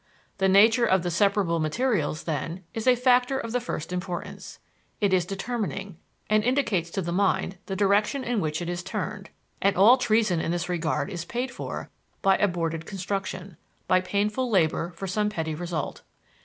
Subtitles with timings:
[0.39, 4.57] The nature of the separable materials, then, is a factor of the first importance;
[4.99, 5.95] it is determining,
[6.27, 9.29] and indicates to the mind the direction in which it is turned,
[9.61, 11.91] and all treason in this regard is paid for
[12.23, 16.01] by aborted construction, by painful labor for some petty result.